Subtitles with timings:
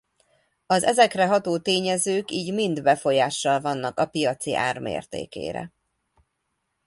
[0.65, 5.73] Az ezekre ható tényezők így mind befolyással vannak a piaci ár mértékére.